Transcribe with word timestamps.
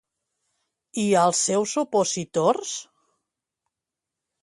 I 1.01 1.03
als 1.25 1.43
seus 1.51 1.75
opositors? 1.83 2.75